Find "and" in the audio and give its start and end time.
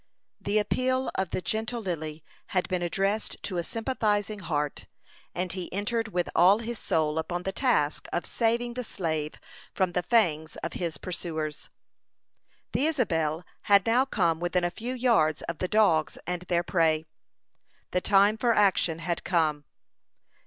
5.35-5.53, 16.25-16.41